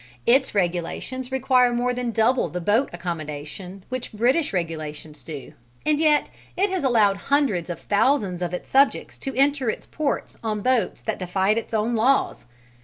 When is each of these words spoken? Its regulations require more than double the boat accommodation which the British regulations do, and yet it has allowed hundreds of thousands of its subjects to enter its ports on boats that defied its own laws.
Its 0.25 0.55
regulations 0.55 1.31
require 1.31 1.71
more 1.71 1.93
than 1.93 2.09
double 2.09 2.49
the 2.49 2.59
boat 2.59 2.89
accommodation 2.91 3.83
which 3.89 4.09
the 4.09 4.17
British 4.17 4.51
regulations 4.51 5.23
do, 5.23 5.53
and 5.85 5.99
yet 5.99 6.31
it 6.57 6.71
has 6.71 6.83
allowed 6.83 7.17
hundreds 7.17 7.69
of 7.69 7.81
thousands 7.81 8.41
of 8.41 8.51
its 8.51 8.67
subjects 8.67 9.19
to 9.19 9.35
enter 9.37 9.69
its 9.69 9.85
ports 9.85 10.37
on 10.43 10.61
boats 10.61 11.01
that 11.01 11.19
defied 11.19 11.55
its 11.59 11.71
own 11.71 11.93
laws. 11.93 12.45